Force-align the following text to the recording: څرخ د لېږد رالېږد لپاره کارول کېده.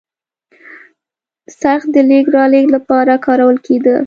څرخ 1.61 1.81
د 1.93 1.95
لېږد 2.09 2.33
رالېږد 2.37 2.73
لپاره 2.75 3.13
کارول 3.25 3.57
کېده. 3.65 3.95